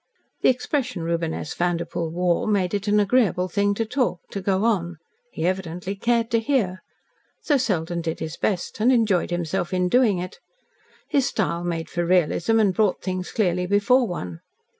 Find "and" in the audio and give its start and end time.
8.79-8.91, 12.59-12.73